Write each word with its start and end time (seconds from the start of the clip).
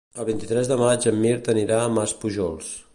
El 0.21 0.25
vint-i-tres 0.29 0.71
de 0.71 0.77
maig 0.81 1.05
en 1.13 1.21
Mirt 1.27 1.53
anirà 1.55 1.81
a 1.85 1.95
Maspujols. 1.99 2.79